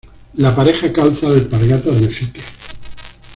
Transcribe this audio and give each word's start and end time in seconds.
La 0.33 0.55
pareja 0.55 0.91
calza 0.91 1.27
alpargatas 1.27 2.01
de 2.01 2.07
fique. 2.07 2.41